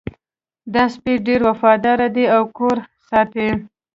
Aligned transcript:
دا 0.73 0.83
سپی 0.93 1.13
ډېر 1.27 1.41
وفادار 1.49 1.99
ده 2.15 2.25
او 2.35 2.43
کور 2.57 2.77
ساتي 3.07 3.47